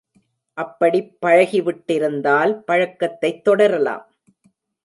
[0.53, 4.09] அப்படிப் பழகிவிட்டிருந்தால், பழக்கத்தைத் தொடரலாம்.